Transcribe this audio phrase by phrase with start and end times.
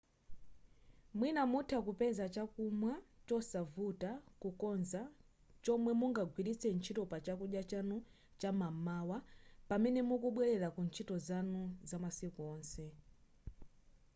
[1.17, 2.93] mwina mutha kupeza chakumwa
[3.27, 5.01] chosavuta kukonza
[5.63, 7.97] chomwe mungagwiritse ntchito pa chakudya chanu
[8.39, 9.17] cham'mawa
[9.69, 12.83] pamene mukubwelera ku ntchito zanu zamasiku onse